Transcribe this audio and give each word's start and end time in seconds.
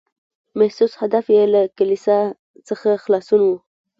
محسوس 0.57 0.93
هدف 1.01 1.25
یې 1.35 1.43
له 1.53 1.61
کلیسا 1.77 2.19
څخه 2.67 2.89
خلاصون 3.03 3.41
و. 3.45 3.49